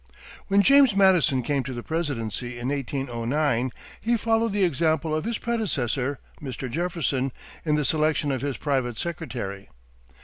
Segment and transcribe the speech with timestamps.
[0.47, 3.69] When James Madison came to the presidency in 1809,
[4.01, 6.67] he followed the example of his predecessor, Mr.
[6.71, 7.31] Jefferson,
[7.63, 9.69] in the selection of his private secretary.